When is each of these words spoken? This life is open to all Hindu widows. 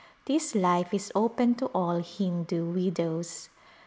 This 0.25 0.55
life 0.55 0.95
is 0.95 1.11
open 1.13 1.53
to 1.57 1.67
all 1.75 1.97
Hindu 1.97 2.65
widows. 2.73 3.49